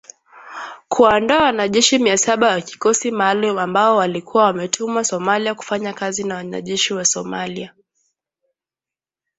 Kuwaondoa 0.87 1.43
wanajeshi 1.43 1.99
mia 1.99 2.17
saba 2.17 2.47
wa 2.47 2.61
kikosi 2.61 3.11
maalum 3.11 3.57
ambao 3.59 3.95
walikuwa 3.97 4.43
wametumwa 4.43 5.03
Somalia 5.03 5.55
kufanya 5.55 5.93
kazi 5.93 6.23
na 6.23 6.35
wanajeshi 6.35 6.93
wa 6.93 7.05
Somalia. 7.05 7.73